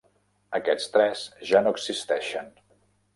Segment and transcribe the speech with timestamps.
[0.59, 2.51] Aquests tres ja no existeixen.